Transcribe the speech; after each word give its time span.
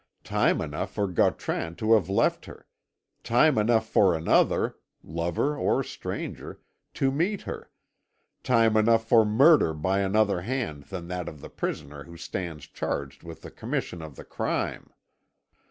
Time 0.23 0.61
enough 0.61 0.91
for 0.91 1.05
Gautran 1.07 1.75
to 1.75 1.93
have 1.93 2.09
left 2.09 2.47
her; 2.47 2.65
time 3.23 3.55
enough 3.59 3.87
for 3.87 4.15
another 4.15 4.79
lover 5.03 5.55
or 5.55 5.83
stranger 5.83 6.59
to 6.95 7.11
meet 7.11 7.43
her; 7.43 7.69
time 8.41 8.75
enough 8.75 9.07
for 9.07 9.23
murder 9.23 9.75
by 9.75 9.99
another 9.99 10.41
hand 10.41 10.85
than 10.85 11.07
that 11.09 11.29
of 11.29 11.39
the 11.39 11.51
prisoner 11.51 12.05
who 12.05 12.17
stands 12.17 12.65
charged 12.65 13.21
with 13.21 13.43
the 13.43 13.51
commission 13.51 14.01
of 14.01 14.15
the 14.15 14.25
crime. 14.25 14.89